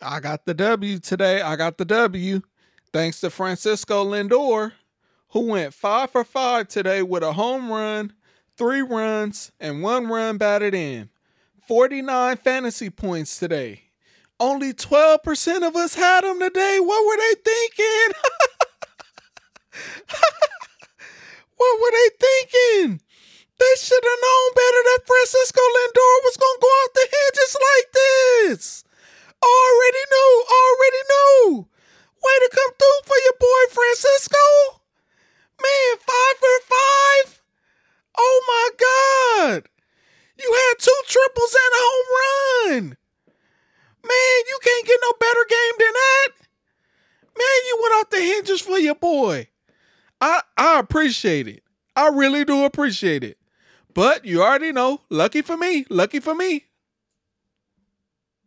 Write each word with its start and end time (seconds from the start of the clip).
I 0.00 0.20
got 0.20 0.44
the 0.44 0.54
W 0.54 0.98
today. 0.98 1.40
I 1.40 1.56
got 1.56 1.76
the 1.76 1.84
W. 1.84 2.42
Thanks 2.92 3.20
to 3.20 3.30
Francisco 3.30 4.04
Lindor, 4.04 4.72
who 5.30 5.46
went 5.46 5.74
five 5.74 6.10
for 6.10 6.22
five 6.24 6.68
today 6.68 7.02
with 7.02 7.22
a 7.22 7.32
home 7.32 7.70
run, 7.70 8.12
three 8.56 8.82
runs, 8.82 9.50
and 9.58 9.82
one 9.82 10.06
run 10.06 10.38
batted 10.38 10.74
in. 10.74 11.10
49 11.66 12.36
fantasy 12.38 12.90
points 12.90 13.38
today. 13.38 13.82
Only 14.40 14.72
12% 14.72 15.66
of 15.66 15.74
us 15.74 15.94
had 15.94 16.22
him 16.24 16.38
today. 16.38 16.78
What 16.80 17.04
were 17.04 17.16
they 17.16 17.34
thinking? 17.44 18.12
what 21.56 21.80
were 21.80 21.90
they 21.90 22.10
thinking? 22.20 23.00
They 23.58 23.74
should 23.76 24.04
have 24.04 24.18
known 24.22 24.52
better 24.54 24.82
that 24.84 25.06
Francisco 25.06 25.60
Lindor 25.60 25.97
Already 29.88 30.04
knew, 30.10 30.44
already 30.52 31.02
knew. 31.08 31.68
Way 32.22 32.36
to 32.40 32.50
come 32.52 32.74
through 32.78 33.00
for 33.06 33.16
your 33.24 33.32
boy 33.40 33.72
Francisco. 33.72 34.82
Man, 35.62 35.96
five 35.96 36.36
for 36.38 36.60
five. 36.68 37.42
Oh 38.18 38.40
my 38.46 39.54
God. 39.56 39.68
You 40.38 40.52
had 40.52 40.78
two 40.78 41.00
triples 41.06 41.56
and 41.56 41.72
a 41.72 41.80
home 41.88 42.08
run. 42.20 42.96
Man, 44.04 44.40
you 44.50 44.58
can't 44.62 44.86
get 44.86 45.00
no 45.00 45.12
better 45.18 45.46
game 45.48 45.74
than 45.78 45.92
that. 45.94 46.28
Man, 47.38 47.60
you 47.68 47.78
went 47.80 47.94
off 47.94 48.10
the 48.10 48.20
hinges 48.20 48.60
for 48.60 48.78
your 48.78 48.94
boy. 48.94 49.48
I 50.20 50.42
I 50.58 50.80
appreciate 50.80 51.48
it. 51.48 51.62
I 51.96 52.08
really 52.08 52.44
do 52.44 52.64
appreciate 52.64 53.24
it. 53.24 53.38
But 53.94 54.26
you 54.26 54.42
already 54.42 54.70
know, 54.70 55.00
lucky 55.08 55.40
for 55.40 55.56
me, 55.56 55.86
lucky 55.88 56.20
for 56.20 56.34
me, 56.34 56.66